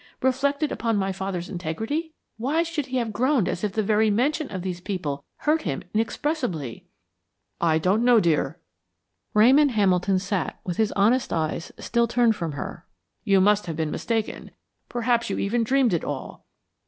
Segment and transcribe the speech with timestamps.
[0.23, 2.15] reflected upon father's integrity?
[2.37, 5.83] Why should he have groaned as if the very mention of these people hurt him
[5.93, 6.87] inexpressibly?"
[7.61, 8.59] "I don't know, dear."
[9.35, 12.87] Ramon Hamilton sat with his honest eyes still turned from her.
[13.23, 14.49] "You must have been mistaken;
[14.89, 16.45] perhaps you even dreamed it all."